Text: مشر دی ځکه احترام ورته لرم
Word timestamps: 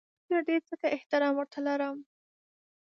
مشر 0.25 0.41
دی 0.47 0.55
ځکه 0.69 0.85
احترام 0.95 1.33
ورته 1.37 1.59
لرم 1.67 1.97